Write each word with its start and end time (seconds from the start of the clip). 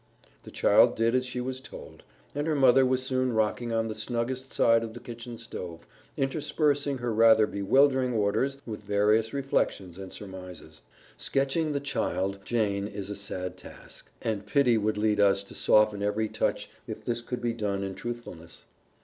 The 0.41 0.49
child 0.49 0.95
did 0.95 1.13
as 1.13 1.27
she 1.27 1.39
was 1.39 1.61
told, 1.61 2.01
and 2.33 2.47
her 2.47 2.55
mother 2.55 2.87
was 2.87 3.03
soon 3.03 3.33
rocking 3.33 3.71
on 3.71 3.87
the 3.87 3.93
snuggest 3.93 4.51
side 4.51 4.81
of 4.81 4.95
the 4.95 4.99
kitchen 4.99 5.37
stove, 5.37 5.85
interspersing 6.17 6.97
her 6.97 7.13
rather 7.13 7.45
bewildering 7.45 8.11
orders 8.11 8.57
with 8.65 8.81
various 8.81 9.31
reflections 9.31 9.99
and 9.99 10.11
surmises. 10.11 10.81
Sketching 11.17 11.71
the 11.73 11.79
child 11.79 12.39
Jane 12.43 12.87
is 12.87 13.11
a 13.11 13.15
sad 13.15 13.57
task, 13.57 14.09
and 14.23 14.47
pity 14.47 14.75
would 14.75 14.97
lead 14.97 15.19
us 15.19 15.43
to 15.43 15.53
soften 15.53 16.01
every 16.01 16.27
touch 16.27 16.67
if 16.87 17.05
this 17.05 17.21
could 17.21 17.39
be 17.39 17.53
done 17.53 17.83
in 17.83 17.93
truthfulness. 17.93 18.63